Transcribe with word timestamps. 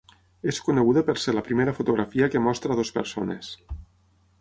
És 0.51 0.59
coneguda 0.69 1.03
per 1.09 1.15
ser 1.25 1.35
la 1.35 1.45
primera 1.49 1.75
fotografia 1.81 2.33
que 2.37 2.45
mostra 2.49 2.77
a 2.77 2.81
dues 2.83 2.95
persones. 3.01 3.55